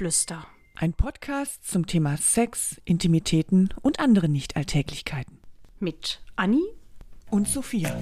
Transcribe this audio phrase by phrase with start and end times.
[0.00, 0.46] Geflüster.
[0.74, 5.38] Ein Podcast zum Thema Sex, Intimitäten und andere Nichtalltäglichkeiten.
[5.80, 6.60] Mit Anni
[7.30, 7.98] Und Sophia.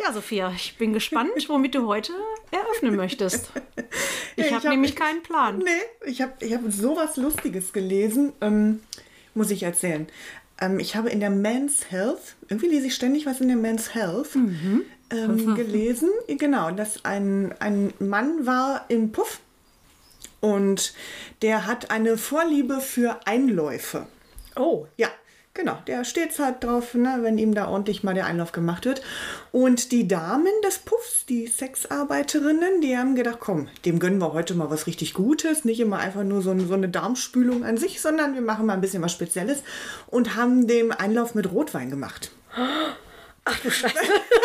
[0.00, 2.12] Ja, Sophia, ich bin gespannt, womit du heute
[2.50, 3.50] eröffnen möchtest.
[4.36, 5.58] Ich Ich habe hab- nämlich keinen Plan.
[5.58, 8.32] Nee, ich habe ich hab sowas Lustiges gelesen.
[8.40, 8.80] Ähm,
[9.34, 10.06] muss ich erzählen.
[10.60, 13.94] Ähm, ich habe in der Men's Health, irgendwie lese ich ständig was in der Men's
[13.94, 14.36] Health,
[15.12, 16.10] ähm, gelesen.
[16.26, 19.40] Genau, dass ein, ein Mann war im Puff
[20.42, 20.92] und
[21.40, 24.06] der hat eine Vorliebe für Einläufe.
[24.56, 25.08] Oh, Ja,
[25.54, 25.78] genau.
[25.86, 29.02] Der steht halt drauf, ne, wenn ihm da ordentlich mal der Einlauf gemacht wird.
[29.52, 34.54] Und die Damen des Puffs, die Sexarbeiterinnen, die haben gedacht, komm, dem gönnen wir heute
[34.54, 35.64] mal was richtig Gutes.
[35.64, 38.80] Nicht immer einfach nur so, so eine Darmspülung an sich, sondern wir machen mal ein
[38.80, 39.62] bisschen was Spezielles
[40.08, 42.32] und haben dem Einlauf mit Rotwein gemacht.
[43.44, 43.94] ach du Scheiße.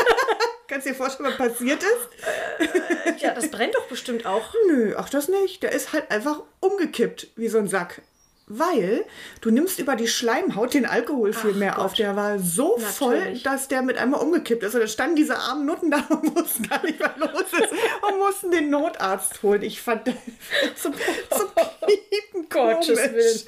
[0.68, 3.22] Kannst du dir vorstellen, was passiert ist?
[3.22, 4.54] Ja, das brennt doch bestimmt auch.
[4.68, 5.64] Nö, ach das nicht.
[5.64, 8.02] Der ist halt einfach umgekippt wie so ein Sack.
[8.50, 9.03] Weil
[9.42, 11.86] du nimmst über die Schleimhaut den Alkohol viel Ach mehr Gott.
[11.86, 11.94] auf.
[11.95, 13.44] Der war so voll, Natürlich.
[13.44, 14.73] dass der mit einmal umgekippt ist.
[14.73, 17.73] Und da standen diese armen Nutten da und wussten gar nicht, was los ist.
[18.08, 19.64] Und mussten den Notarzt holen.
[19.64, 20.14] Ich fand das
[20.81, 20.94] zum,
[21.30, 21.48] zum
[21.86, 22.98] Piepen Gottes.
[22.98, 23.42] Willen.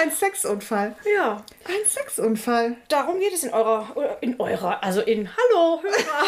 [0.00, 0.94] Ein Sexunfall.
[1.12, 2.76] Ja, Ein Sexunfall.
[2.88, 6.26] darum geht es in eurer, in eurer, also in Hallo, Hörer.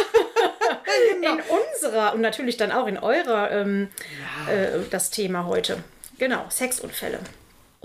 [1.21, 1.35] Genau.
[1.35, 3.89] In unserer und natürlich dann auch in eurer ähm,
[4.51, 5.85] äh, das Thema heute.
[6.19, 7.21] Genau, Sexunfälle.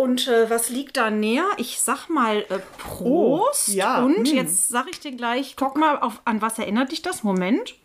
[0.01, 1.45] Und äh, was liegt da näher?
[1.57, 3.69] Ich sag mal äh, Prost.
[3.69, 4.35] Oh, ja, Und hm.
[4.35, 7.21] jetzt sag ich dir gleich, guck mal, auf, an was erinnert dich das?
[7.21, 7.75] Moment.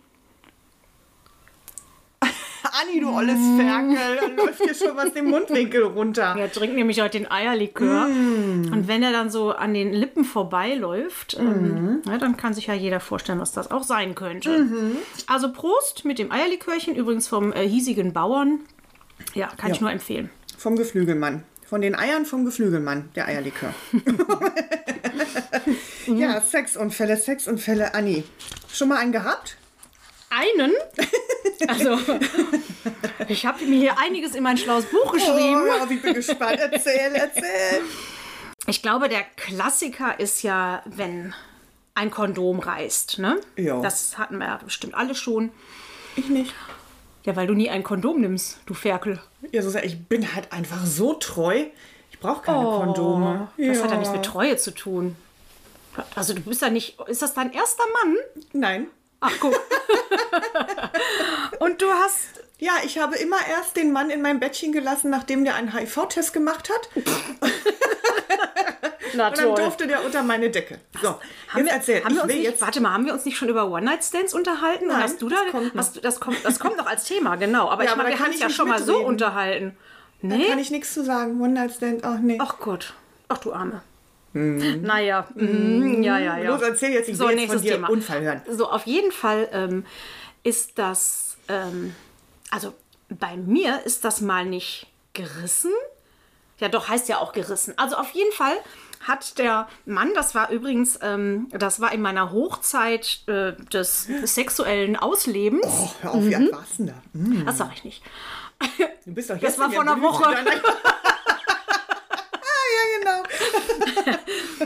[2.22, 3.96] Anni, du olles Ferkel.
[4.36, 6.34] Da läuft dir schon was den Mundwinkel runter.
[6.38, 8.06] Er trinkt nämlich heute den Eierlikör.
[8.06, 12.74] Und wenn er dann so an den Lippen vorbeiläuft, ähm, ja, dann kann sich ja
[12.74, 14.66] jeder vorstellen, was das auch sein könnte.
[15.26, 18.60] Also Prost mit dem Eierlikörchen, übrigens vom äh, hiesigen Bauern.
[19.34, 19.82] Ja, kann ich Ja.
[19.82, 20.30] nur empfehlen.
[20.56, 21.44] Vom Geflügelmann.
[21.68, 23.74] Von den Eiern vom Geflügelmann, der Eierlikör.
[26.06, 28.24] ja, Sexunfälle, Sexunfälle, Anni.
[28.72, 29.56] Schon mal einen gehabt?
[30.30, 30.72] Einen?
[31.68, 31.98] Also,
[33.28, 35.62] ich habe mir hier einiges in mein schlaues Buch geschrieben.
[35.62, 36.58] Oh, ja, ich bin gespannt.
[36.60, 37.82] Erzähl, erzähl.
[38.66, 41.34] Ich glaube, der Klassiker ist ja, wenn
[41.94, 43.18] ein Kondom reißt.
[43.18, 43.40] Ne?
[43.56, 43.80] Ja.
[43.80, 45.50] Das hatten wir ja bestimmt alle schon.
[46.14, 46.54] Ich nicht.
[47.26, 49.20] Ja, weil du nie ein Kondom nimmst, du Ferkel.
[49.50, 51.64] Ja, so ich bin halt einfach so treu.
[52.12, 53.48] Ich brauche keine Kondome.
[53.58, 53.82] Das ja.
[53.82, 55.16] hat ja nichts mit Treue zu tun.
[56.14, 56.98] Also du bist ja nicht.
[57.08, 58.16] Ist das dein erster Mann?
[58.52, 58.86] Nein.
[59.20, 59.54] Ach guck.
[61.58, 62.44] Und du hast.
[62.58, 66.32] Ja, ich habe immer erst den Mann in mein Bettchen gelassen, nachdem der einen HIV-Test
[66.32, 67.04] gemacht hat.
[69.16, 70.78] Na Und dann durfte der unter meine Decke.
[71.02, 71.18] So, Haben
[71.56, 72.04] jetzt wir, erzähl.
[72.04, 73.70] haben wir ich uns will nicht, jetzt warte mal, haben wir uns nicht schon über
[73.70, 74.86] One-Night-Stands unterhalten?
[74.88, 75.80] Nein, hast du da, das kommt noch.
[75.80, 77.70] hast du, das, kommt, das kommt noch als Thema, genau.
[77.70, 79.76] Aber Ja, ich meine, da wir haben ich ja schon mal so unterhalten.
[80.22, 80.46] Da Nee?
[80.48, 81.40] kann ich nichts zu sagen.
[81.40, 82.38] One Night Stand, ach nee.
[82.40, 82.94] Ach Gott.
[83.28, 83.82] Ach du Arme.
[84.32, 86.50] Naja, mm, ja, ja, ja.
[86.50, 87.88] Los, erzähl jetzt, ich so, will jetzt von dir Thema.
[87.88, 88.42] Unfall hören.
[88.50, 89.86] So, auf jeden Fall ähm,
[90.42, 91.94] ist das, ähm,
[92.50, 92.74] also
[93.08, 95.72] bei mir ist das mal nicht gerissen.
[96.58, 97.74] Ja, doch, heißt ja auch gerissen.
[97.78, 98.56] Also auf jeden Fall
[99.00, 104.96] hat der Mann, das war übrigens, ähm, das war in meiner Hochzeit äh, des sexuellen
[104.96, 105.64] Auslebens.
[105.66, 106.94] Oh, hör auf, wie alt warst du da?
[107.12, 108.02] Hm, Das sag ich nicht.
[109.04, 110.34] Du bist doch Das jetzt war in vor einer Woche.
[113.00, 113.22] genau.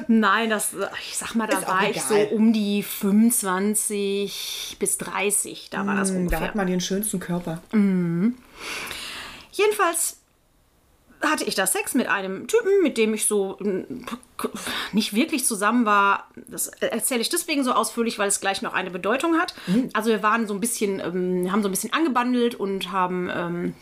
[0.08, 0.74] Nein, das,
[1.08, 5.70] ich sag mal, da war ich so um die 25 bis 30.
[5.70, 6.40] Da war das Da ungefähr.
[6.40, 7.60] hat man den schönsten Körper.
[9.52, 10.19] Jedenfalls
[11.22, 13.58] hatte ich da Sex mit einem Typen, mit dem ich so
[14.92, 16.28] nicht wirklich zusammen war.
[16.48, 19.54] Das erzähle ich deswegen so ausführlich, weil es gleich noch eine Bedeutung hat.
[19.92, 23.74] Also wir waren so ein bisschen, ähm, haben so ein bisschen angebandelt und haben ähm,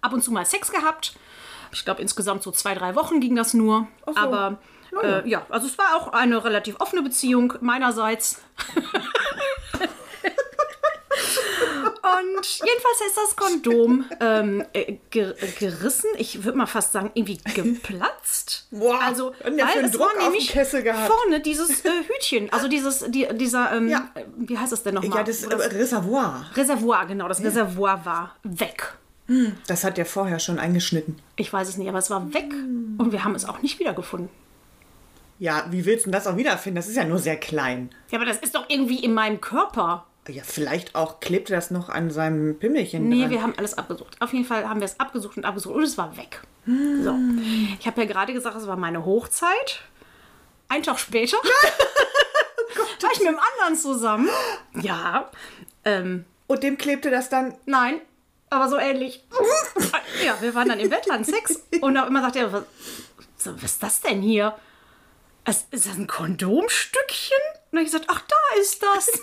[0.00, 1.14] ab und zu mal Sex gehabt.
[1.72, 3.86] Ich glaube, insgesamt so zwei, drei Wochen ging das nur.
[4.06, 4.16] so.
[4.16, 4.58] Aber
[5.02, 8.42] äh, ja, also es war auch eine relativ offene Beziehung meinerseits.
[12.02, 16.08] Und jedenfalls ist das Kondom ähm, äh, ger gerissen.
[16.16, 18.66] Ich würde mal fast sagen, irgendwie geplatzt.
[18.70, 23.72] Boah, also, einen es Druck war nämlich vorne dieses äh, Hütchen, also dieses, die, dieser,
[23.72, 24.10] ähm, Ja.
[24.14, 25.18] äh, wie heißt das denn nochmal?
[25.18, 26.46] Ja, das, äh, Reservoir.
[26.54, 28.94] Reservoir, genau, das Reservoir war weg.
[29.68, 31.16] Das hat der vorher schon eingeschnitten.
[31.36, 32.52] Ich weiß es nicht, aber es war weg
[32.98, 34.28] und wir haben es auch nicht wiedergefunden.
[35.38, 36.76] Ja, wie willst du das auch wiederfinden?
[36.76, 37.90] Das ist ja nur sehr klein.
[38.10, 40.04] Ja, aber das ist doch irgendwie in meinem Körper.
[40.30, 43.30] Ja, vielleicht auch klebte das noch an seinem Pimmelchen Nee, dran.
[43.30, 44.16] wir haben alles abgesucht.
[44.20, 46.40] Auf jeden Fall haben wir es abgesucht und abgesucht und es war weg.
[46.66, 47.14] So.
[47.78, 49.80] Ich habe ja gerade gesagt, es war meine Hochzeit.
[50.68, 51.36] Ein Tag später
[53.02, 54.28] War ich mit dem anderen zusammen?
[54.74, 55.30] Ja.
[55.84, 57.56] Ähm, Und dem klebte das dann.
[57.66, 58.00] nein,
[58.50, 59.24] aber so ähnlich.
[60.24, 61.62] ja, wir waren dann im Bett, hatten Sex.
[61.80, 62.62] Und auch immer sagt er, was,
[63.44, 64.54] was ist das denn hier?
[65.48, 67.38] Ist das ein Kondomstückchen?
[67.72, 69.10] Und dann hab ich gesagt, ach, da ist das.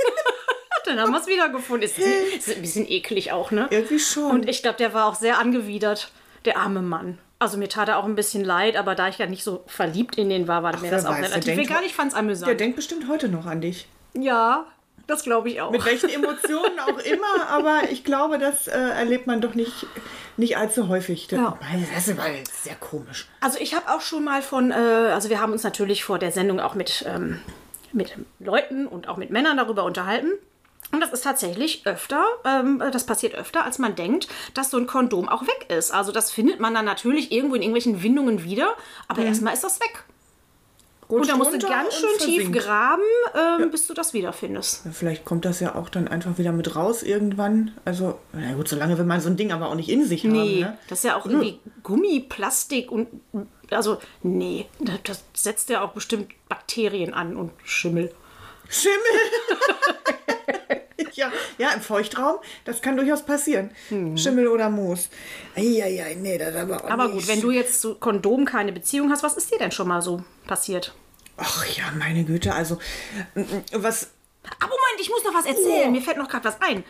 [0.86, 1.84] dann haben wir es wiedergefunden.
[1.90, 3.68] Ist, ist ein bisschen eklig auch, ne?
[3.70, 4.32] Irgendwie schon.
[4.32, 6.12] Und ich glaube, der war auch sehr angewidert,
[6.46, 7.18] der arme Mann.
[7.40, 10.18] Also mir tat er auch ein bisschen leid, aber da ich ja nicht so verliebt
[10.18, 11.84] in den war, war mir wer das auch weiß, der relativ egal.
[11.86, 12.60] Ich fand es Der amüsant.
[12.60, 13.88] denkt bestimmt heute noch an dich.
[14.16, 14.66] Ja,
[15.06, 15.70] das glaube ich auch.
[15.72, 19.86] Mit welchen Emotionen auch immer, aber ich glaube, das äh, erlebt man doch nicht,
[20.36, 21.28] nicht allzu häufig.
[21.28, 21.60] Das, Ja.
[21.96, 23.28] das ist sehr komisch.
[23.40, 26.32] Also ich habe auch schon mal von, äh, also wir haben uns natürlich vor der
[26.32, 27.40] Sendung auch mit, ähm,
[27.94, 30.32] mit Leuten und auch mit Männern darüber unterhalten.
[30.92, 34.88] Und das ist tatsächlich öfter, ähm, das passiert öfter, als man denkt, dass so ein
[34.88, 35.92] Kondom auch weg ist.
[35.92, 38.74] Also das findet man dann natürlich irgendwo in irgendwelchen Windungen wieder,
[39.08, 40.04] aber erstmal ist das weg.
[41.10, 43.02] Und da musst du ganz schön tief graben,
[43.34, 44.84] ähm, bis du das wiederfindest.
[44.86, 47.72] Ja, Vielleicht kommt das ja auch dann einfach wieder mit raus irgendwann.
[47.86, 50.34] Also, na gut, solange will man so ein Ding aber auch nicht in sich haben.
[50.34, 50.78] Nee, Ne?
[50.90, 53.08] das ist ja auch irgendwie Gummi, Plastik und
[53.72, 58.12] also nee, das, das setzt ja auch bestimmt Bakterien an und Schimmel.
[58.68, 58.98] Schimmel!
[61.18, 63.72] ja, ja, im Feuchtraum, das kann durchaus passieren.
[64.16, 65.10] Schimmel oder Moos.
[65.56, 67.14] Eieiei, nee, das aber auch Aber nicht.
[67.16, 70.02] gut, wenn du jetzt zu Kondom keine Beziehung hast, was ist dir denn schon mal
[70.02, 70.94] so passiert?
[71.36, 72.80] Ach ja, meine Güte, also,
[73.36, 74.12] mm, mm, was.
[74.60, 75.92] Aber Moment, ich muss noch was erzählen.
[75.92, 76.84] Mir fällt noch gerade was ein.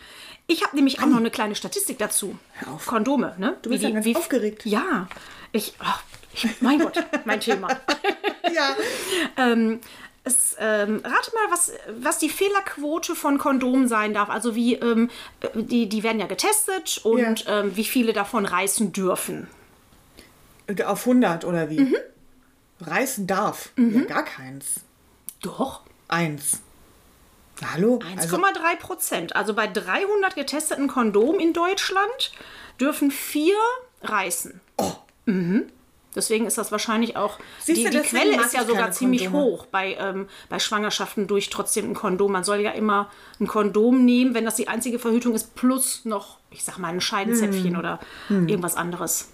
[0.46, 2.38] Ich habe nämlich auch noch eine kleine Statistik dazu.
[2.54, 2.86] Hör auf.
[2.86, 3.56] Kondome, ne?
[3.62, 4.64] Du bist ja ganz aufgeregt.
[4.64, 5.08] Ja.
[5.52, 6.02] Ich, ach,
[6.32, 7.68] ich, mein Gott, mein Thema.
[8.54, 8.74] Ja.
[9.36, 9.78] ähm,
[10.28, 14.30] es, ähm, rate mal, was, was die Fehlerquote von Kondomen sein darf.
[14.30, 15.10] Also wie, ähm,
[15.54, 17.60] die, die werden ja getestet und Ja.
[17.60, 19.48] ähm, wie viele davon reißen dürfen.
[20.86, 21.80] Auf 100 oder wie?
[21.80, 21.96] Mhm.
[22.80, 23.70] Reißen darf.
[23.76, 24.80] Ja, gar keins.
[25.42, 25.82] Doch.
[26.08, 26.60] Eins.
[27.74, 27.98] Hallo?
[27.98, 29.34] 1,3 Prozent.
[29.34, 32.32] Also bei 300 getesteten Kondomen in Deutschland
[32.80, 33.56] dürfen vier
[34.02, 34.60] reißen.
[34.76, 34.92] Oh.
[35.26, 35.70] Mhm.
[36.14, 37.38] Deswegen ist das wahrscheinlich auch.
[37.60, 39.44] Siehst die du, die Quelle ist ja sogar ziemlich Kondome.
[39.44, 42.32] hoch bei, ähm, bei Schwangerschaften durch trotzdem ein Kondom.
[42.32, 43.10] Man soll ja immer
[43.40, 47.00] ein Kondom nehmen, wenn das die einzige Verhütung ist, plus noch, ich sag mal, ein
[47.00, 47.78] Scheidenzäpfchen Hm.
[47.78, 49.28] oder irgendwas anderes.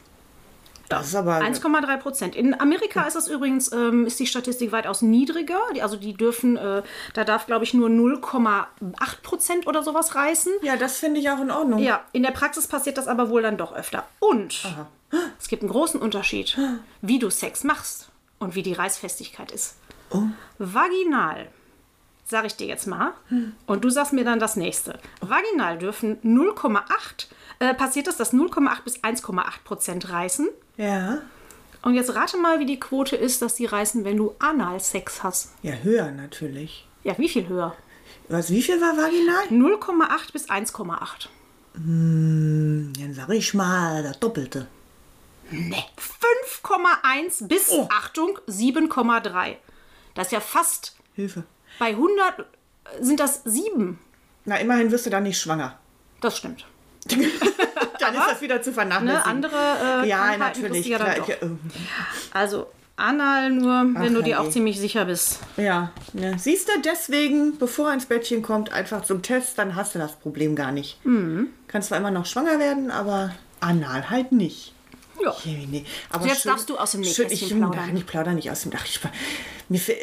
[0.88, 1.38] das ist aber.
[1.40, 2.36] 1,3 Prozent.
[2.36, 5.58] In Amerika ist das übrigens, ähm, ist die Statistik weitaus niedriger.
[5.74, 6.82] Die, also die dürfen, äh,
[7.14, 10.52] da darf glaube ich nur 0,8 Prozent oder sowas reißen.
[10.62, 11.78] ja, das finde ich auch in Ordnung.
[11.78, 14.04] Ja, in der Praxis passiert das aber wohl dann doch öfter.
[14.20, 14.62] Und
[15.38, 16.58] es gibt einen großen Unterschied,
[17.02, 19.76] wie du Sex machst und wie die Reißfestigkeit ist.
[20.58, 21.48] Vaginal,
[22.24, 23.14] sage ich dir jetzt mal,
[23.66, 24.98] und du sagst mir dann das nächste.
[25.20, 27.26] Vaginal dürfen 0,8,
[27.58, 30.48] äh, passiert das, dass 0,8 bis 1,8 Prozent reißen.
[30.76, 31.18] Ja.
[31.82, 35.52] Und jetzt rate mal, wie die Quote ist, dass die reißen, wenn du Analsex hast.
[35.62, 36.88] Ja, höher natürlich.
[37.02, 37.74] Ja, wie viel höher?
[38.28, 39.44] Was, wie viel war vaginal?
[39.50, 41.28] 0,8 bis 1,8.
[41.74, 44.66] Dann sag ich mal, das Doppelte.
[45.54, 45.84] Nee.
[46.62, 49.56] 5,1 bis, Achtung, 7,3.
[50.14, 51.44] Das ist ja fast, Hilfe.
[51.78, 52.46] bei 100
[53.00, 53.98] sind das 7.
[54.44, 55.78] Na, immerhin wirst du da nicht schwanger.
[56.20, 56.66] Das stimmt.
[57.08, 59.14] Dann ist das wieder zu vernachlässigen.
[59.18, 60.86] Ne, andere äh, ja, natürlich.
[60.86, 61.28] Ja, dann Klar, doch.
[61.28, 61.50] ja, äh,
[62.32, 65.38] Also anal nur, wenn du dir auch ziemlich sicher bist.
[65.56, 66.36] ja, ja.
[66.36, 70.16] Siehst du, deswegen, bevor er ins Bettchen kommt, einfach zum Test, dann hast du das
[70.16, 70.98] Problem gar nicht.
[71.06, 71.48] Mhm.
[71.66, 74.73] Kannst zwar immer noch schwanger werden, aber anal halt nicht.
[75.22, 75.34] Ja.
[75.44, 75.84] Nee.
[76.10, 77.96] Aber Jetzt darfst du aus dem schön- Nähkästchen ich, plaudern.
[77.96, 79.00] Ich plaudere nicht aus dem Ach, ich,
[79.68, 79.96] mir, fä-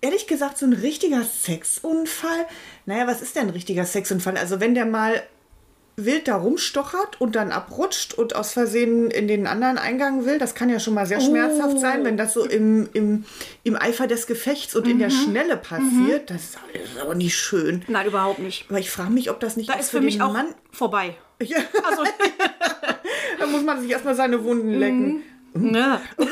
[0.00, 2.46] Ehrlich gesagt, so ein richtiger Sexunfall.
[2.86, 4.36] Naja, was ist denn ein richtiger Sexunfall?
[4.36, 5.22] Also, wenn der mal
[5.96, 10.54] wild da rumstochert und dann abrutscht und aus Versehen in den anderen Eingang will, das
[10.54, 13.24] kann ja schon mal sehr schmerzhaft sein, wenn das so im, im,
[13.64, 16.30] im Eifer des Gefechts und in der Schnelle passiert.
[16.30, 16.58] Das ist
[17.02, 17.84] aber nicht schön.
[17.88, 18.66] Nein, überhaupt nicht.
[18.68, 20.54] Aber ich frage mich, ob das nicht Da ist für für mich auch Mann.
[20.70, 21.16] vorbei.
[21.42, 22.04] Ja, Also,
[23.48, 25.22] muss man sich erstmal seine Wunden lecken.
[25.54, 26.00] ne.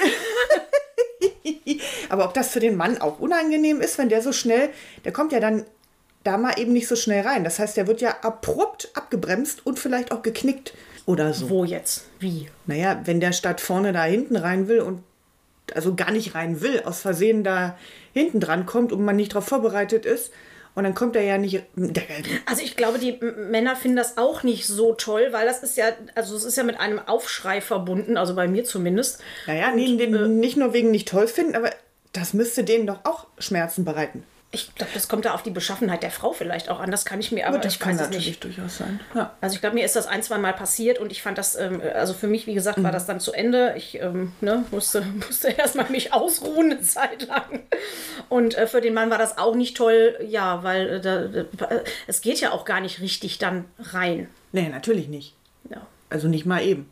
[2.08, 4.70] Aber ob das für den Mann auch unangenehm ist, wenn der so schnell,
[5.04, 5.64] der kommt ja dann
[6.22, 7.44] da mal eben nicht so schnell rein.
[7.44, 11.50] Das heißt, der wird ja abrupt abgebremst und vielleicht auch geknickt oder so.
[11.50, 12.06] Wo jetzt?
[12.18, 12.48] Wie?
[12.66, 15.02] Naja, wenn der statt vorne da hinten rein will und
[15.74, 17.76] also gar nicht rein will, aus Versehen da
[18.12, 20.32] hinten dran kommt und man nicht darauf vorbereitet ist.
[20.76, 21.62] Und dann kommt er ja nicht.
[22.44, 23.18] Also ich glaube, die
[23.50, 26.64] Männer finden das auch nicht so toll, weil das ist ja, also es ist ja
[26.64, 29.22] mit einem Aufschrei verbunden, also bei mir zumindest.
[29.46, 31.70] naja, nee, den, nicht nur wegen nicht toll finden, aber
[32.12, 34.22] das müsste denen doch auch Schmerzen bereiten.
[34.52, 36.90] Ich glaube, das kommt da auf die Beschaffenheit der Frau vielleicht auch an.
[36.90, 38.44] Das kann ich mir, aber das ich kann weiß natürlich nicht.
[38.44, 39.00] durchaus sein.
[39.14, 39.34] Ja.
[39.40, 41.82] Also ich glaube, mir ist das ein, zwei Mal passiert und ich fand das, ähm,
[41.94, 43.74] also für mich, wie gesagt, war das dann zu Ende.
[43.76, 47.62] Ich ähm, ne, musste, musste erstmal mich ausruhen eine Zeit lang.
[48.28, 51.80] Und äh, für den Mann war das auch nicht toll, ja, weil äh, da, da,
[52.06, 54.28] es geht ja auch gar nicht richtig dann rein.
[54.52, 55.34] Nee, natürlich nicht.
[55.70, 55.86] Ja.
[56.08, 56.88] Also nicht mal eben.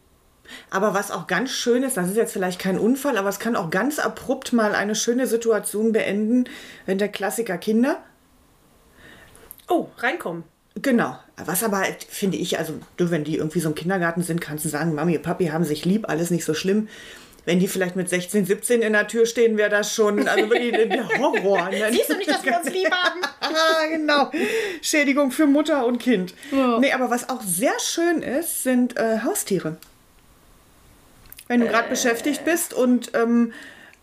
[0.70, 3.56] Aber was auch ganz schön ist, das ist jetzt vielleicht kein Unfall, aber es kann
[3.56, 6.44] auch ganz abrupt mal eine schöne Situation beenden,
[6.86, 8.02] wenn der Klassiker Kinder.
[9.68, 10.44] Oh, reinkommen.
[10.80, 11.18] Genau.
[11.36, 14.68] Was aber, finde ich, also du, wenn die irgendwie so im Kindergarten sind, kannst du
[14.68, 16.88] sagen, Mami, Papi haben sich lieb, alles nicht so schlimm.
[17.46, 21.18] Wenn die vielleicht mit 16, 17 in der Tür stehen, wäre das schon also der
[21.18, 21.68] Horror.
[21.70, 21.88] Ne?
[21.92, 23.20] Siehst du nicht, dass wir uns lieb haben?
[23.40, 24.30] ah, genau.
[24.80, 26.34] Schädigung für Mutter und Kind.
[26.50, 26.78] Ja.
[26.78, 29.76] Nee, aber was auch sehr schön ist, sind äh, Haustiere.
[31.48, 33.52] Wenn du gerade beschäftigt bist und ähm,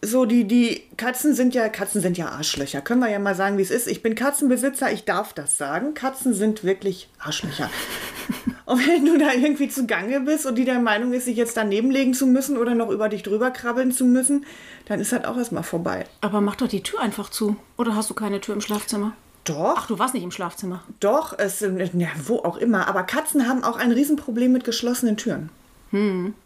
[0.04, 2.82] so die, die Katzen sind ja, Katzen sind ja Arschlöcher.
[2.82, 3.88] Können wir ja mal sagen, wie es ist.
[3.88, 5.94] Ich bin Katzenbesitzer, ich darf das sagen.
[5.94, 7.70] Katzen sind wirklich Arschlöcher.
[8.66, 11.92] Und wenn du da irgendwie zugange bist und die der Meinung ist, sich jetzt daneben
[11.92, 14.46] legen zu müssen oder noch über dich drüber krabbeln zu müssen,
[14.86, 16.06] dann ist das auch erstmal vorbei.
[16.22, 17.58] Aber mach doch die Tür einfach zu.
[17.78, 19.14] Oder hast du keine Tür im Schlafzimmer?
[19.44, 20.84] Doch, Ach, du warst nicht im Schlafzimmer.
[21.00, 22.88] doch, es ja, wo auch immer.
[22.88, 25.50] Aber Katzen haben auch ein Riesenproblem mit geschlossenen Türen.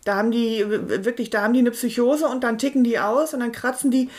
[0.03, 3.41] Da haben die wirklich, da haben die eine Psychose und dann ticken die aus und
[3.41, 4.09] dann kratzen die.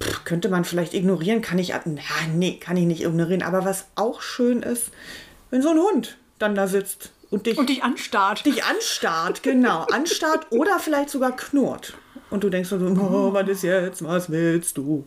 [0.00, 1.72] Pff, könnte man vielleicht ignorieren, kann ich.
[1.84, 2.00] Na,
[2.34, 3.42] nee, kann ich nicht ignorieren.
[3.42, 4.90] Aber was auch schön ist,
[5.50, 8.44] wenn so ein Hund dann da sitzt und dich, Und dich anstarrt.
[8.46, 11.94] dich anstarrt, genau, anstarrt oder vielleicht sogar knurrt.
[12.30, 15.04] Und du denkst so, oh, was ist jetzt, was willst du?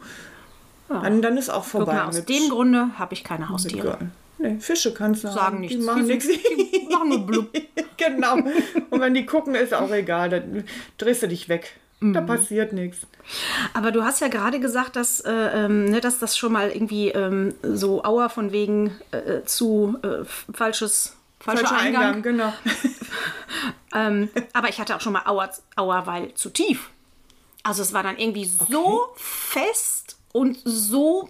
[0.90, 1.94] Dann, dann ist auch vorbei.
[1.94, 4.10] mal, aus dem Grunde habe ich keine Haustiere.
[4.42, 5.60] Nee, Fische kannst du Sagen haben.
[5.62, 5.78] nichts.
[5.78, 6.28] Die machen nichts.
[6.28, 7.50] die machen nur blub.
[7.98, 8.36] genau.
[8.90, 10.30] Und wenn die gucken, ist auch egal.
[10.30, 10.64] Dann
[10.98, 11.76] drehst du dich weg.
[12.04, 13.06] Da passiert nichts.
[13.76, 17.10] Aber du hast ja gerade gesagt, dass, äh, ähm, ne, dass das schon mal irgendwie
[17.10, 22.04] ähm, so Auer von wegen äh, zu äh, falsches, falscher, Falscher Eingang.
[22.04, 22.54] Eingang, genau.
[23.94, 26.90] Ähm, aber ich hatte auch schon mal Auer, Auer, weil zu tief.
[27.64, 31.30] Also es war dann irgendwie so fest und so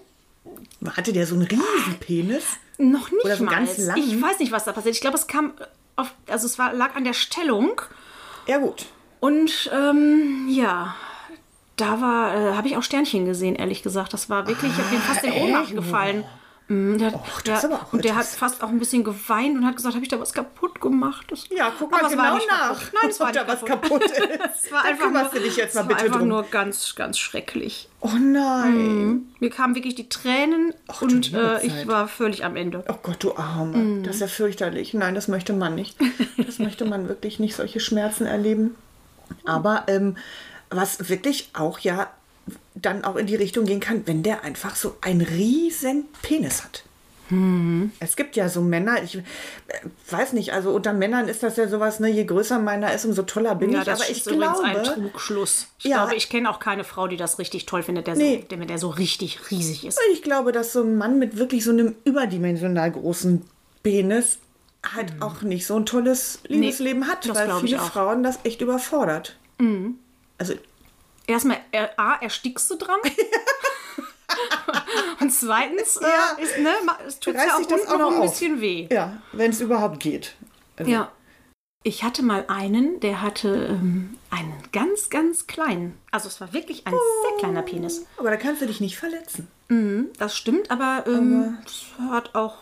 [0.96, 2.44] Hatte der so einen riesen Penis?
[2.82, 3.52] Noch nicht Oder so mal.
[3.52, 3.98] ganz lang?
[3.98, 4.96] Ich weiß nicht, was da passiert.
[4.96, 5.54] Ich glaube, es kam
[5.96, 7.82] auf, also es war, lag an der Stellung
[8.48, 8.86] Ja, gut.
[9.20, 10.96] und ähm, ja.
[11.78, 14.14] Da war, äh, habe ich auch Sternchen gesehen, ehrlich gesagt.
[14.14, 15.76] Das war wirklich, ich habe fast in Ohnmacht echt?
[15.76, 16.24] gefallen.
[16.72, 19.94] Mm, Der, Och, der, und der hat fast auch ein bisschen geweint und hat gesagt,
[19.96, 21.26] habe ich da was kaputt gemacht?
[21.30, 22.80] Das, Ja, guck mal genau nach.
[22.80, 22.92] kaputt.
[23.02, 24.04] Nein, es war ob da was kaputt.
[24.06, 24.20] ist.
[24.66, 26.28] Es war einfach nur, dich jetzt mal es war bitte einfach drum.
[26.30, 27.90] nur ganz, ganz schrecklich.
[28.00, 29.28] oh nein.
[29.40, 32.84] Mir kamen wirklich die Tränen du und äh, ich war völlig am Ende.
[32.88, 33.78] Oh Gott, du Arme.
[33.78, 34.04] Mm.
[34.04, 34.94] Das ist ja fürchterlich.
[34.94, 35.98] Nein, das möchte man nicht.
[36.38, 38.76] Das möchte man wirklich nicht, solche Schmerzen erleben.
[39.46, 40.16] Aber ähm,
[40.70, 42.10] was wirklich auch ja
[42.76, 46.84] dann auch in die Richtung gehen kann, wenn der einfach so einen riesen Penis hat.
[47.30, 47.92] Mhm.
[48.02, 49.22] Es gibt ja so Männer, ich äh,
[50.10, 53.22] weiß nicht, also unter Männern ist das ja sowas, ne, je größer meiner ist, umso
[53.24, 53.86] toller bin Ja, ich.
[53.86, 55.68] das Aber ich ist übrigens ein glaube, Trugschluss.
[55.80, 55.98] Ich Ja.
[56.04, 58.46] glaube, ich kenne auch keine Frau, die das richtig toll findet, der, Nee.
[58.50, 59.98] so, der, der so richtig riesig ist.
[60.12, 63.44] ich glaube, dass so ein Mann mit wirklich so einem überdimensional großen
[63.82, 64.38] Penis
[64.96, 67.78] halt auch nicht so ein tolles Liebesleben hat, das weil glaube viele.
[67.78, 67.82] Mhm.
[67.84, 69.38] Frauen das echt überfordert.
[70.38, 70.56] Also
[71.32, 71.60] Erstmal,
[71.98, 73.00] A, erstickst du dran.
[75.20, 76.38] Und zweitens, äh, Ja.
[76.44, 76.72] ist, ne,
[77.08, 78.32] es tut ja auch das unten auch noch ein auf.
[78.32, 78.88] bisschen weh.
[78.92, 80.36] ja, wenn es überhaupt geht.
[80.78, 81.12] Also, Ja.
[81.84, 85.98] Ich hatte mal einen, der hatte ähm, einen ganz, ganz kleinen.
[86.12, 88.06] Also es war wirklich ein sehr kleiner Penis.
[88.18, 89.48] Aber da kannst du dich nicht verletzen.
[90.20, 92.58] Das stimmt, aber ähm, es hat auch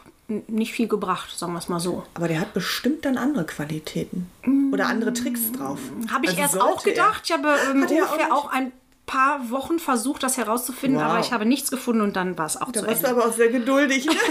[0.47, 2.03] nicht viel gebracht, sagen wir es mal so.
[2.13, 4.29] Aber der hat bestimmt dann andere Qualitäten.
[4.71, 5.79] Oder andere Tricks drauf.
[6.11, 7.21] Habe ich Also erst auch gedacht.
[7.25, 8.31] Ich habe ähm, Hat auch ungefähr nicht?
[8.31, 8.71] auch, ein
[9.05, 11.07] paar Wochen versucht, das herauszufinden, Wow.
[11.09, 12.71] aber ich habe nichts gefunden und dann war es auch.
[12.71, 13.19] Da zu warst du Ende.
[13.21, 14.05] aber auch sehr geduldig.
[14.05, 14.13] Ne?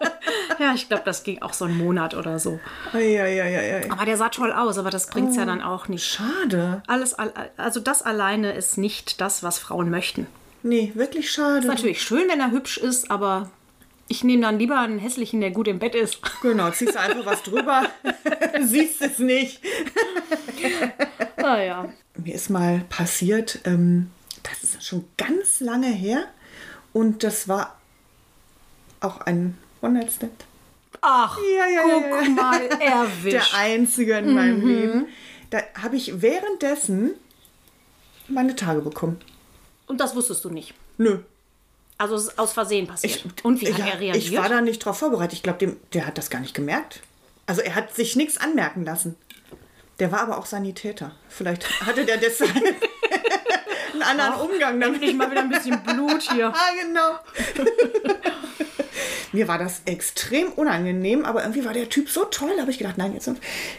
[0.58, 2.60] Ja, ich glaube, das ging auch so einen Monat oder so.
[2.92, 3.90] Eieieiei.
[3.90, 5.40] Aber der sah toll aus, aber das bringt es Oh.
[5.40, 6.04] ja dann auch nicht.
[6.04, 6.82] Schade.
[6.86, 10.26] Alles, al- also das alleine ist nicht das, was Frauen möchten.
[10.62, 11.60] Nee, wirklich schade.
[11.60, 13.48] Ist natürlich schön, wenn er hübsch ist, aber
[14.10, 16.18] ich nehme dann lieber einen hässlichen, der gut im Bett ist.
[16.42, 17.88] Genau, ziehst du einfach was drüber.
[18.60, 19.62] Siehst es nicht.
[21.36, 21.88] Naja.
[22.16, 24.10] Mir ist mal passiert, ähm,
[24.42, 26.24] das ist schon ganz lange her.
[26.92, 27.78] Und das war
[29.00, 30.44] auch ein One-Night-Stand.
[31.02, 32.28] Ach, Ja, ja, guck ja, ja.
[32.30, 33.54] mal, Der erwischt.
[33.54, 35.06] einzige in meinem Leben.
[35.50, 37.12] Da habe ich währenddessen
[38.28, 39.20] meine Tage bekommen.
[39.86, 40.74] Und das wusstest du nicht.
[40.98, 41.20] Nö.
[42.00, 43.26] Also es ist aus Versehen passiert.
[43.42, 44.16] Und wie hat ja, er reagiert?
[44.16, 45.34] Ich war da nicht drauf vorbereitet.
[45.34, 47.00] Ich glaube, der hat das gar nicht gemerkt.
[47.44, 49.16] Also er hat sich nichts anmerken lassen.
[49.98, 51.14] Der war aber auch Sanitäter.
[51.28, 52.56] Vielleicht hatte der deshalb
[53.92, 55.02] einen anderen Umgang damit.
[55.02, 56.50] Endlich mal wieder ein bisschen Blut hier.
[56.56, 57.18] Ah, genau.
[59.32, 62.78] Mir war das extrem unangenehm, aber irgendwie war der Typ so toll, da habe ich
[62.78, 63.30] gedacht, nein, jetzt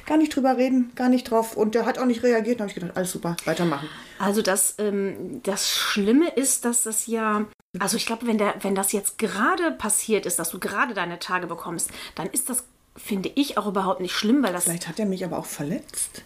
[0.06, 1.58] gar nicht drüber reden, gar nicht drauf.
[1.58, 3.90] Und der hat auch nicht reagiert, da habe ich gedacht, alles super, weitermachen.
[4.20, 7.46] Also das, ähm, das Schlimme ist, dass das ja,
[7.80, 11.20] also ich glaube, wenn, der, wenn das jetzt gerade passiert ist, dass du gerade deine
[11.20, 12.64] Tage bekommst, dann ist das,
[12.96, 14.66] finde ich, auch überhaupt nicht schlimm, weil das...
[14.66, 16.24] Vielleicht hat er mich aber auch verletzt.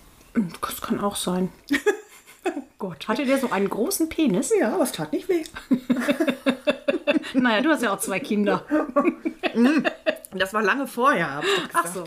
[0.61, 1.49] Das kann auch sein.
[2.45, 4.51] Oh Gott, hatte der so einen großen Penis?
[4.59, 5.43] Ja, aber es tat nicht weh.
[7.33, 8.65] naja, du hast ja auch zwei Kinder.
[10.33, 11.41] Das war lange vorher.
[11.73, 12.03] Ach so.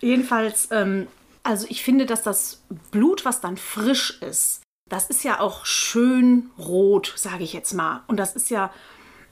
[0.00, 1.08] Jedenfalls, ähm,
[1.42, 6.50] also ich finde, dass das Blut, was dann frisch ist, das ist ja auch schön
[6.58, 8.02] rot, sage ich jetzt mal.
[8.06, 8.72] Und das ist ja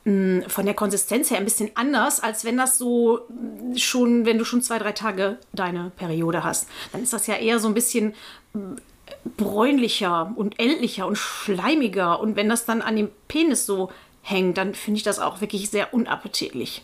[0.05, 4.39] mh, von der Konsistenz her ein bisschen anders, als wenn das so mh, schon, wenn
[4.39, 6.69] du schon zwei, drei Tage deine Periode hast.
[6.93, 8.15] Dann ist das ja eher so ein bisschen
[9.25, 12.21] bräunlicher und ältlicher und schleimiger.
[12.21, 13.91] Und wenn das dann an dem Penis so
[14.23, 16.83] hängt, dann finde ich das auch wirklich sehr unappetitlich.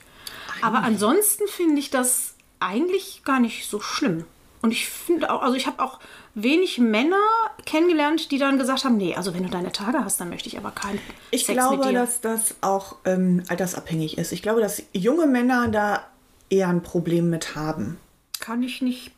[0.63, 4.25] Aber ansonsten finde ich das eigentlich gar nicht so schlimm.
[4.63, 6.01] Und ich finde auch, also ich habe auch
[6.35, 7.21] wenig Männer
[7.67, 10.59] kennengelernt, die dann gesagt haben, nee, also wenn du deine Tage hast, dann möchte ich
[10.59, 10.99] aber keinen
[11.31, 11.93] Ich Sex glaube, mit dir.
[11.93, 14.33] dass das auch ähm, altersabhängig ist.
[14.33, 16.05] Ich glaube, dass junge Männer da
[16.49, 17.99] eher ein Problem mit haben.
[18.47, 19.11] Kann ich nicht.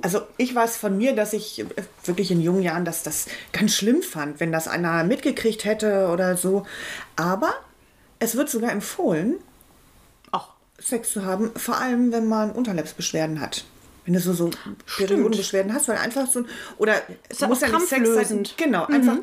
[0.00, 1.66] Also ich weiß von mir, dass ich äh,
[2.04, 6.38] wirklich in jungen Jahren dass das ganz schlimm fand, wenn das einer mitgekriegt hätte oder
[6.38, 6.64] so.
[7.14, 7.52] Aber
[8.20, 9.34] es wird sogar empfohlen,
[10.32, 13.66] Ach, Sex zu haben, vor allem wenn man Unterleibsbeschwerden hat.
[14.04, 14.50] Wenn du so, so
[14.98, 16.46] Periodenbeschwerden hast, weil einfach so ein,
[16.76, 18.02] oder es muss ja nicht Sex sein.
[18.04, 18.54] krampflösend.
[18.58, 19.16] Genau, einfach,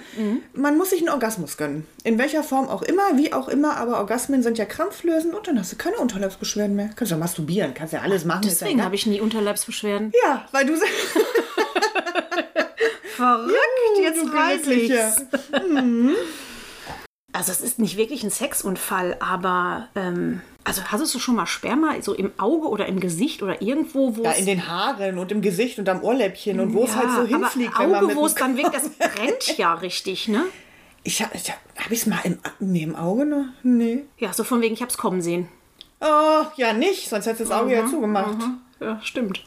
[0.53, 1.85] man muss sich einen Orgasmus gönnen.
[2.03, 5.59] In welcher Form auch immer, wie auch immer, aber Orgasmen sind ja krampflösend und dann
[5.59, 6.89] hast du keine Unterleibsbeschwerden mehr.
[6.95, 8.43] Kannst ja masturbieren, kannst ja alles machen.
[8.43, 10.11] ja deswegen habe ich nie Unterleibsbeschwerden.
[10.23, 10.73] Ja, weil du
[13.15, 13.55] Verrückt,
[14.01, 15.25] jetzt weiß ich's.
[17.33, 21.95] Also es ist nicht wirklich ein Sexunfall, aber ähm, also hattest du schon mal Sperma
[22.01, 25.41] so im Auge oder im Gesicht oder irgendwo, wo Ja, in den Haaren und im
[25.41, 28.35] Gesicht und am Ohrläppchen und wo es halt so aber hinfliegt, man Auge, wo es
[28.35, 30.43] dann weg, das brennt ja richtig, ne?
[31.03, 33.45] Ich habe ich hab, hab ich's mal im, nee, im Auge noch?
[33.63, 34.03] Nee.
[34.17, 35.47] Ja, so von wegen, ich hab's kommen sehen.
[35.99, 38.37] Oh, ja nicht, sonst hättest du das Auge ja zugemacht.
[38.79, 39.43] Ja, stimmt.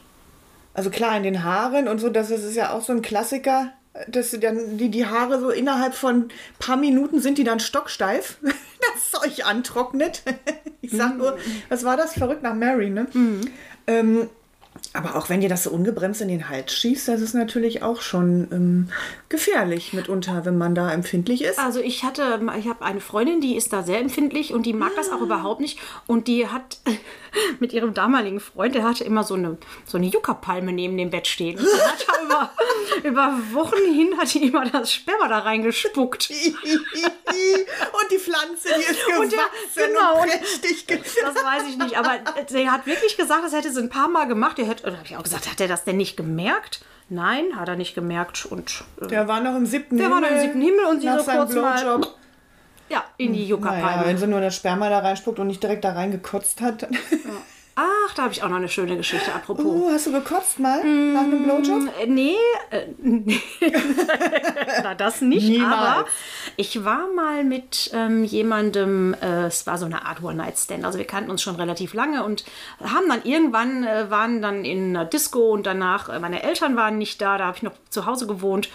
[0.72, 3.72] Also klar, in den Haaren und so, das ist ist ja auch so ein Klassiker,
[4.08, 6.28] dass sie dann die, die Haare so innerhalb von
[6.58, 10.22] paar Minuten sind die dann stocksteif, das Zeug antrocknet.
[10.80, 11.38] Ich sag nur,
[11.70, 12.12] was war das?
[12.12, 13.06] Verrückt nach Mary, ne?
[13.86, 14.28] Ähm,
[14.94, 18.00] aber auch wenn dir das so ungebremst in den Hals schießt, das ist natürlich auch
[18.00, 18.88] schon ähm,
[19.28, 21.58] gefährlich mitunter, wenn man da empfindlich ist.
[21.58, 24.92] Also ich hatte, ich habe eine Freundin, die ist da sehr empfindlich und die mag
[24.96, 25.16] das Ah.
[25.16, 25.78] auch überhaupt nicht.
[26.06, 26.78] Und die hat
[27.60, 31.26] mit ihrem damaligen Freund, der hatte immer so eine, so eine Juckerpalme neben dem Bett
[31.26, 31.58] stehen.
[31.58, 32.50] Und hat über,
[33.08, 36.30] über Wochen hin hat die immer das Sperma da reingespuckt.
[36.30, 40.86] und die Pflanze, die ist gewachsen Und der- genau, und- prächtig.
[40.86, 44.26] Das weiß ich nicht, aber sie hat wirklich gesagt, das hätte sie ein paar Mal
[44.26, 44.58] gemacht.
[44.58, 46.84] Der hätte, oder habe ich auch gesagt, hat er das denn nicht gemerkt?
[47.08, 48.46] Nein, hat er nicht gemerkt.
[48.46, 51.08] Und äh, Der war noch im siebten Der war noch im siebten Himmel und sie
[51.08, 52.14] so kurz mal- Blowjob.
[52.88, 53.82] ja, in die Juckerpalme.
[53.86, 56.82] Naja, wenn sie nur das Sperma da reinspuckt und nicht direkt da reingekotzt hat.
[56.82, 56.96] dann-
[57.76, 59.64] Ach, da habe ich auch noch eine schöne Geschichte, apropos.
[59.66, 61.88] Oh, hast du gekotzt mal nach einem Blowjob?
[62.00, 62.36] Äh, Nee,
[62.70, 63.40] äh, nee.
[64.82, 65.74] Na, das nicht, Niemals.
[65.74, 66.04] aber
[66.56, 71.06] ich war mal mit ähm, jemandem, äh, es war so eine Art One-Night-Stand, also wir
[71.06, 72.44] kannten uns schon relativ lange und
[72.80, 76.96] haben dann irgendwann, äh, waren dann in einer Disco und danach, äh, meine Eltern waren
[76.98, 78.68] nicht da, da habe ich noch zu Hause gewohnt.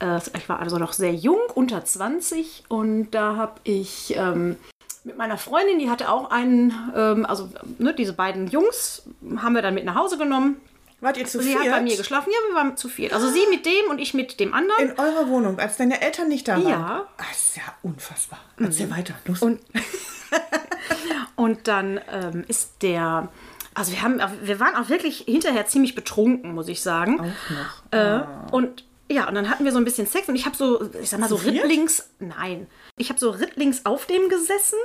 [0.00, 4.14] Äh, ich war also noch sehr jung, unter 20 und da habe ich...
[4.16, 4.56] Ähm,
[5.04, 9.02] mit meiner Freundin, die hatte auch einen, ähm, also ne, diese beiden Jungs
[9.36, 10.60] haben wir dann mit nach Hause genommen.
[11.00, 11.64] Wart ihr zu Sie viert?
[11.64, 12.30] hat bei mir geschlafen.
[12.30, 13.14] Ja, wir waren zu viert.
[13.14, 14.90] Also sie mit dem und ich mit dem anderen.
[14.90, 16.68] In eurer Wohnung, als deine Eltern nicht da waren?
[16.68, 17.06] Ja.
[17.16, 18.38] Das ist ja unfassbar.
[18.58, 19.14] Erzähl weiter.
[19.24, 19.40] Los.
[19.40, 19.60] Und,
[21.36, 23.28] und dann ähm, ist der.
[23.72, 27.20] Also wir haben, wir waren auch wirklich hinterher ziemlich betrunken, muss ich sagen.
[27.20, 27.24] Auch
[27.92, 27.98] noch.
[27.98, 30.88] Äh, Und ja, und dann hatten wir so ein bisschen Sex und ich habe so,
[31.00, 32.68] ich sag mal so rittlings, nein,
[33.00, 34.78] ich habe so rittlings auf dem gesessen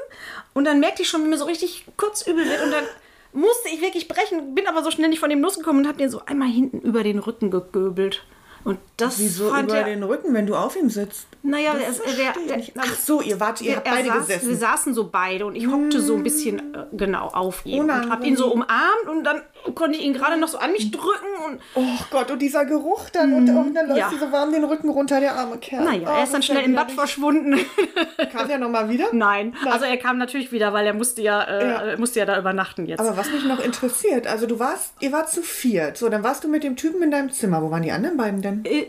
[0.54, 2.86] und dann merkte ich schon, wie mir so richtig kurz übel wird und dann
[3.34, 6.10] musste ich wirklich brechen, bin aber so schnell nicht von dem losgekommen und habe den
[6.10, 8.24] so einmal hinten über den Rücken gegöbelt.
[8.66, 11.28] Und das Wieso fand über er, den Rücken, wenn du auf ihm sitzt?
[11.44, 12.66] naja, Das der, der, der.
[12.80, 14.50] Ach so, ihr wart, ihr habt beide saß, gesessen.
[14.50, 17.86] Wir saßen so beide und ich hockte so ein bisschen äh, genau auf ihn und
[17.86, 18.12] Unangenehm.
[18.12, 19.42] habe ihn so umarmt und dann
[19.76, 23.10] konnte ich ihn gerade noch so an mich drücken und Oh Gott, und dieser Geruch
[23.12, 24.12] dann und, und dann läuft ja.
[24.20, 25.84] so warm den Rücken runter, der arme Kerl.
[25.84, 27.60] naja, Oh, er ist dann schnell im Bad verschwunden.
[28.32, 29.06] Kam der nochmal wieder?
[29.12, 29.56] Nein.
[29.70, 31.82] also er kam natürlich wieder, weil er musste ja, äh, Ja.
[31.82, 33.00] er musste ja da übernachten jetzt.
[33.00, 35.98] Aber was mich noch interessiert, also du warst, ihr wart zu viert.
[35.98, 37.62] So, dann warst du mit dem Typen in deinem Zimmer.
[37.62, 38.55] Wo waren die anderen beiden denn?
[38.64, 38.86] In,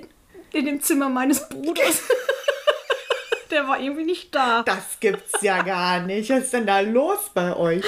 [0.52, 2.02] in dem Zimmer meines Bruders.
[3.52, 4.64] Der war irgendwie nicht da.
[4.64, 6.28] Das gibt's ja gar nicht.
[6.30, 7.84] Was ist denn da los bei euch?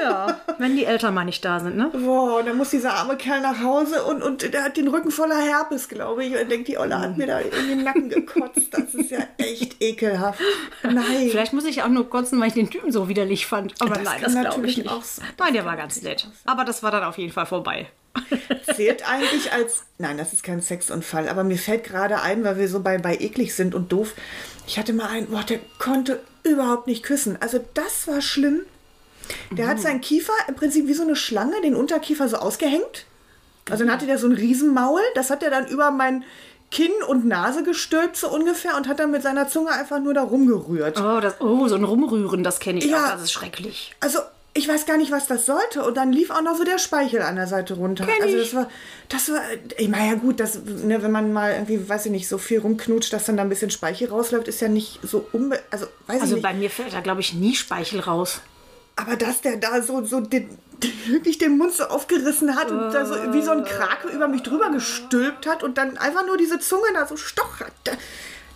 [0.00, 1.90] Ja, wenn die Eltern mal nicht da sind, ne?
[1.92, 5.38] Boah, dann muss dieser arme Kerl nach Hause und, und der hat den Rücken voller
[5.40, 6.40] Herpes, glaube ich.
[6.40, 8.68] Und denkt, die Olle hat mir da in den Nacken gekotzt.
[8.70, 10.40] Das ist ja echt ekelhaft.
[10.84, 11.28] Nein.
[11.30, 13.74] Vielleicht muss ich auch nur kotzen, weil ich den Typen so widerlich fand.
[13.80, 14.88] Aber Das nein, das glaube ich nicht.
[14.88, 15.26] auch sein.
[15.36, 16.28] Nein, der war ganz nett.
[16.44, 17.88] Aber das war dann auf jeden Fall vorbei.
[18.74, 19.84] Zählt eigentlich als.
[19.98, 23.16] Nein, das ist kein Sexunfall, aber mir fällt gerade ein, weil wir so bei, bei
[23.16, 24.14] eklig sind und doof.
[24.66, 27.36] Ich hatte mal einen, boah, der konnte überhaupt nicht küssen.
[27.40, 28.60] Also das war schlimm.
[29.52, 33.06] Der hat seinen Kiefer im Prinzip wie so eine Schlange, den Unterkiefer so ausgehängt.
[33.70, 35.00] Also dann hatte der so ein Riesenmaul.
[35.14, 36.24] Das hat er dann über mein
[36.70, 40.22] Kinn und Nase gestülpt so ungefähr und hat dann mit seiner Zunge einfach nur da
[40.22, 40.98] rumgerührt.
[41.00, 43.06] Oh, das, oh so ein Rumrühren, das kenne ich Ja.
[43.06, 43.10] auch.
[43.12, 43.94] Das ist schrecklich.
[44.00, 44.20] Also,
[44.54, 45.82] ich weiß gar nicht, was das sollte.
[45.82, 48.04] Und dann lief auch noch so der Speichel an der Seite runter.
[48.04, 48.68] Kenn also, das war,
[49.08, 49.40] das war,
[49.78, 52.58] ich meine, ja gut, das, ne, wenn man mal irgendwie, weiß ich nicht, so viel
[52.60, 56.20] rumknutscht, dass dann da ein bisschen Speichel rausläuft, ist ja nicht so unbe, also, weiß
[56.20, 56.42] Also ich nicht.
[56.42, 58.40] bei mir fällt da, glaube ich, nie Speichel raus.
[58.96, 60.50] Aber dass der da so, so den,
[61.06, 64.42] wirklich den Mund so aufgerissen hat und da so wie so ein Krake über mich
[64.42, 67.72] drüber gestülpt hat und dann einfach nur diese Zunge da so stochert.
[67.84, 67.92] Da-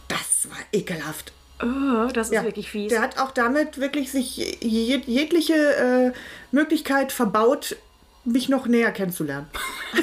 [0.09, 1.33] Das war ekelhaft.
[1.63, 2.91] Oh, das ist Ja, wirklich fies.
[2.91, 6.13] Der hat auch damit wirklich sich je, jegliche äh,
[6.51, 7.77] Möglichkeit verbaut,
[8.25, 9.49] mich noch näher kennenzulernen.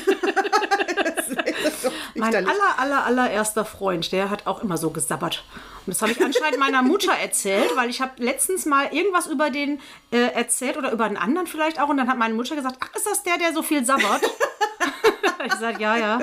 [2.15, 5.43] Mein aller, aller, allererster Freund, der hat auch immer so gesabbert.
[5.85, 9.49] Und das habe ich anscheinend meiner Mutter erzählt, weil ich habe letztens mal irgendwas über
[9.49, 9.79] den
[10.11, 11.89] äh, erzählt oder über einen anderen vielleicht auch.
[11.89, 14.21] Und dann hat meine Mutter gesagt, ach, ist das der, der so viel sabbert?
[15.45, 16.21] ich gesagt, ja, ja.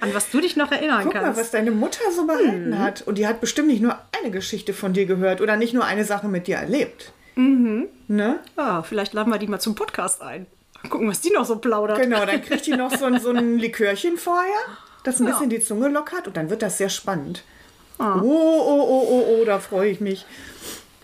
[0.00, 1.40] An was du dich noch erinnern Guck mal, kannst.
[1.40, 3.02] was deine Mutter so behalten hat.
[3.02, 6.04] Und die hat bestimmt nicht nur eine Geschichte von dir gehört oder nicht nur eine
[6.04, 7.12] Sache mit dir erlebt.
[8.12, 8.40] Ne?
[8.58, 10.46] Ja, vielleicht laden wir die mal zum Podcast ein.
[10.90, 11.98] Gucken, was die noch so plaudert.
[11.98, 14.50] Genau, dann kriegt die noch so ein, so ein Likörchen vorher,
[15.04, 17.44] das ein bisschen die Zunge lockert und dann wird das sehr spannend.
[17.98, 20.26] Oh, oh, oh, oh, oh, da freue ich mich.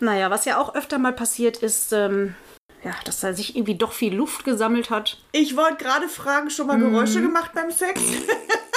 [0.01, 2.35] Naja, was ja auch öfter mal passiert ist, ähm,
[2.85, 5.19] ja, dass da sich irgendwie doch viel Luft gesammelt hat.
[5.33, 8.01] Ich wollte gerade fragen, schon mal Geräusche gemacht beim Sex?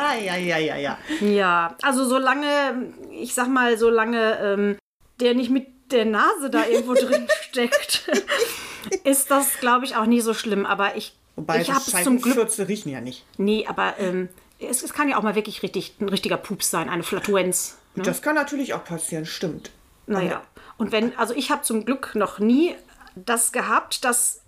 [0.00, 0.98] ah, ja, ja, ja, ja.
[1.20, 4.76] Ja, also solange, ich sag mal, solange ähm,
[5.20, 8.10] der nicht mit der Nase da irgendwo drin steckt,
[9.04, 10.66] ist das, glaube ich, auch nie so schlimm.
[10.66, 12.34] Aber ich, Wobei, ich habe es zum Glück.
[12.34, 13.24] Scheibenfürze riechen ja nicht.
[13.36, 16.88] Nee, aber ähm, es, es kann ja auch mal wirklich richtig, ein richtiger Pups sein,
[16.88, 17.78] eine Flatulenz.
[17.94, 18.02] Ne?
[18.02, 19.70] Das kann natürlich auch passieren, stimmt.
[20.06, 20.42] Naja.
[20.76, 22.74] Und wenn, also ich habe zum Glück noch nie
[23.14, 24.42] das gehabt, dass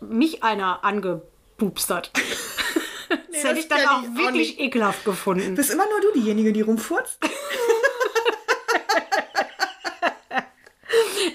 [0.00, 2.10] mich einer angepupst hat.
[3.32, 4.60] das das hätte ich dann auch ich auch wirklich nicht.
[4.60, 5.54] ekelhaft gefunden.
[5.54, 7.18] Bist immer nur du diejenige, die rumfurzt?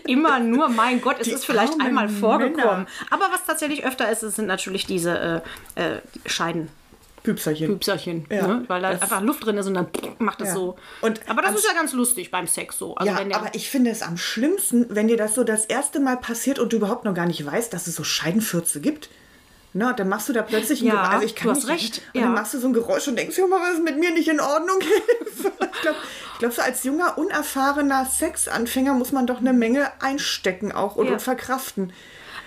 [0.07, 2.83] immer nur, mein Gott, es Die ist vielleicht einmal vorgekommen.
[2.83, 2.87] Männer.
[3.11, 5.43] Aber was tatsächlich öfter ist, es sind natürlich diese
[5.77, 8.25] äh, äh, Scheidenpüpserchen, Püpserchen.
[8.29, 8.63] Ja, ne?
[8.67, 9.87] weil da das- einfach Luft drin ist und dann
[10.19, 10.53] macht es Ja.
[10.55, 10.75] so.
[11.01, 12.95] Und aber das ist ja ganz lustig beim Sex so.
[12.95, 15.65] Also ja, wenn der, aber ich finde es am schlimmsten, wenn dir das so das
[15.65, 19.09] erste Mal passiert und du überhaupt noch gar nicht weißt, dass es so Scheidenfürze gibt.
[19.75, 21.09] Na, dann machst du da plötzlich ein Ja, Geräusch.
[21.13, 22.27] Also ich kann du hast nicht, recht, Und ja.
[22.27, 24.39] dann machst du so ein Geräusch und denkst, mal, was ist mit mir nicht in
[24.39, 24.77] Ordnung?
[25.35, 25.97] ich glaube,
[26.39, 31.13] glaub, so als junger, unerfahrener Sexanfänger muss man doch eine Menge einstecken auch und, Ja.
[31.13, 31.91] und verkraften.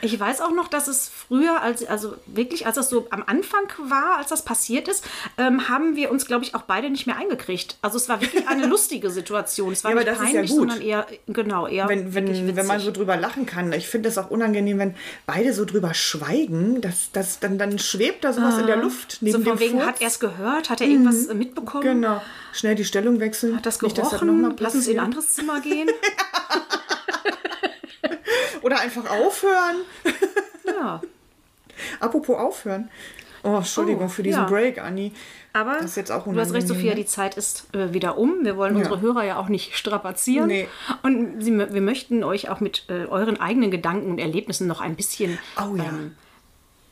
[0.03, 3.63] Ich weiß auch noch, dass es früher, als, also wirklich, als das so am Anfang
[3.89, 5.05] war, als das passiert ist,
[5.39, 7.77] ähm, haben wir uns, glaube ich, auch beide nicht mehr eingekriegt.
[7.83, 9.73] Also es war wirklich eine lustige Situation.
[9.73, 10.59] Es war Ja, aber nicht das ist ja peinlich, gut.
[10.59, 13.73] sondern eher, genau, eher wenn, wenn, wenn man so drüber lachen kann.
[13.73, 14.95] Ich finde es auch unangenehm, wenn
[15.27, 16.81] beide so drüber schweigen.
[16.81, 19.19] Das, das, dann, dann schwebt da sowas in der Luft.
[19.21, 19.39] Neben Ah.
[19.39, 19.87] So von dem wegen, Furz.
[19.87, 20.71] hat er es gehört?
[20.71, 21.83] Hat er irgendwas äh, mitbekommen?
[21.83, 22.23] Genau.
[22.53, 23.57] Schnell die Stellung wechseln.
[23.57, 24.55] Hat das Nicht, dass das gerochen?
[24.59, 25.89] Lass uns in ein anderes Zimmer gehen.
[28.67, 29.77] Oder einfach aufhören.
[30.67, 31.01] ja.
[32.01, 32.91] Apropos aufhören.
[33.45, 34.49] Oh, Entschuldigung Oh, für diesen ja.
[34.49, 35.13] Break, Anni.
[35.53, 35.97] Aber du hast
[36.53, 36.97] recht, Sophia, ne?
[36.97, 38.45] die Zeit ist äh, wieder um.
[38.45, 38.79] Wir wollen Ja.
[38.81, 40.49] unsere Hörer ja auch nicht strapazieren.
[40.49, 40.67] Nee.
[41.05, 44.97] Und sie, wir möchten euch auch mit äh, euren eigenen Gedanken und Erlebnissen noch ein
[44.97, 45.85] bisschen Oh ja.
[45.85, 46.17] ähm,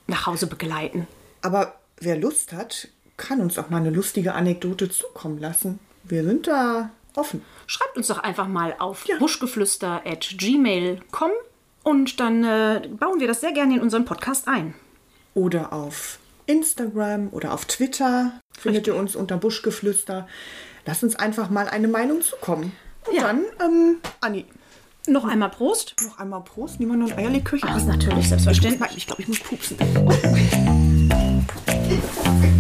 [0.07, 1.09] nach Hause begleiten.
[1.43, 5.81] Aber wer Lust hat, kann uns auch mal eine lustige Anekdote zukommen lassen.
[6.05, 7.43] Wir sind da offen.
[7.67, 9.17] Schreibt uns doch einfach mal auf Ja.
[9.19, 11.31] buschgeflüster.gmail.com
[11.85, 14.75] und dann äh, bauen wir das sehr gerne in unseren Podcast ein.
[15.35, 18.95] Oder auf Instagram oder auf Twitter findet Richtig.
[18.95, 20.27] ihr uns unter Buschgeflüster.
[20.87, 22.73] Lass uns einfach mal eine Meinung zukommen.
[23.07, 23.23] Und ja.
[23.23, 24.47] dann, ähm, Anni.
[25.07, 25.95] Noch einmal Prost.
[26.03, 26.81] Noch einmal Prost.
[26.81, 27.69] Niemand nur ein Eierlikörchen?
[27.69, 28.97] Das ah, ist natürlich selbstverständlich.
[28.97, 29.77] Ich glaube, ich muss pupsen.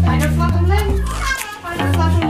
[0.06, 1.00] Eine Flasche Lenz.
[1.64, 2.23] Eine Flasche